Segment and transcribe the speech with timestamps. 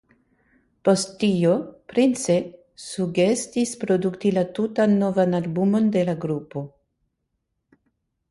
[0.87, 1.49] Post tio
[1.91, 2.37] Prince
[2.85, 6.65] sugestis produkti la tutan novan albumon de la grupo.